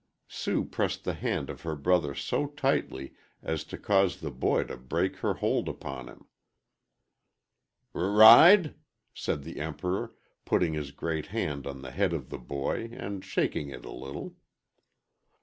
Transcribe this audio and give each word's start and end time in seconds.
Sue 0.27 0.65
pressed 0.65 1.03
the 1.03 1.13
hand 1.13 1.47
of 1.47 1.61
her 1.61 1.75
brother 1.75 2.15
so 2.15 2.47
tightly 2.47 3.13
as 3.43 3.63
to 3.65 3.77
cause 3.77 4.19
the 4.19 4.31
boy 4.31 4.63
to 4.63 4.75
break 4.75 5.17
her 5.17 5.35
hold 5.35 5.69
upon 5.69 6.07
him. 6.07 6.25
"R 7.93 8.09
ride?" 8.09 8.73
said 9.13 9.43
the 9.43 9.59
Emperor, 9.59 10.15
putting 10.43 10.73
his 10.73 10.89
great 10.89 11.27
hand 11.27 11.67
on 11.67 11.83
the 11.83 11.91
head 11.91 12.13
of 12.13 12.31
the 12.31 12.39
boy 12.39 12.89
and 12.93 13.23
shaking 13.23 13.69
it 13.69 13.85
a 13.85 13.91
little. 13.93 14.33